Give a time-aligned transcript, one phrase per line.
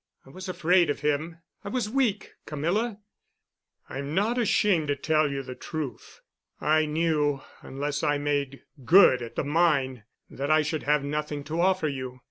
[0.25, 1.37] I was afraid of him.
[1.63, 2.97] I was weak, Camilla.
[3.87, 6.21] I'm not ashamed to tell you the truth.
[6.59, 11.61] I knew unless I made good at the mine that I should have nothing to
[11.61, 12.19] offer you.